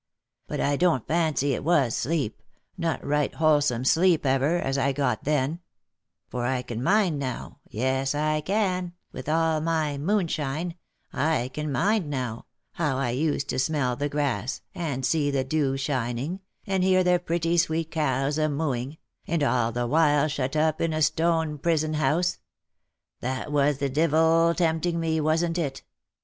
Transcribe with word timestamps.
But 0.47 0.59
I 0.59 0.77
don't 0.77 1.05
fancy 1.05 1.53
it 1.53 1.63
was 1.63 1.95
sleep, 1.95 2.41
not 2.75 3.05
right 3.05 3.31
T 3.31 3.37
274 3.37 3.77
THE 3.77 4.09
LIFE 4.09 4.25
AND 4.25 4.25
ADVENTURES 4.25 4.47
wholesome 4.47 4.49
sleep 4.49 4.61
ever, 4.65 4.67
as 4.67 4.77
I 4.79 4.91
got 4.93 5.23
then; 5.25 5.59
for 6.27 6.43
I 6.47 6.61
can 6.63 6.81
mind 6.81 7.19
now, 7.19 7.59
yes 7.69 8.15
I 8.15 8.41
can, 8.43 8.93
with 9.11 9.29
all 9.29 9.61
my 9.61 9.99
moonshine, 9.99 10.73
I 11.13 11.51
can 11.53 11.71
mind 11.71 12.09
now, 12.09 12.47
how 12.71 12.97
I 12.97 13.11
used 13.11 13.47
to 13.49 13.59
smell 13.59 13.95
the 13.95 14.09
grass, 14.09 14.61
and 14.73 15.05
see 15.05 15.29
the 15.29 15.43
dew 15.43 15.77
shining, 15.77 16.39
and 16.65 16.83
hear 16.83 17.03
the 17.03 17.19
pretty 17.23 17.59
sweet 17.59 17.91
cows 17.91 18.39
a 18.39 18.49
mooing, 18.49 18.97
and 19.27 19.43
I 19.43 19.55
all 19.65 19.71
the 19.71 19.85
while 19.85 20.27
shut 20.27 20.55
up 20.55 20.81
in 20.81 20.93
a 20.93 21.03
stone 21.03 21.59
prison 21.59 21.93
house— 21.93 22.39
that 23.21 23.51
was 23.51 23.77
the 23.77 23.87
divil 23.87 24.55
tempting 24.55 24.99
me, 24.99 25.21
wasn't 25.21 25.59
it 25.59 25.83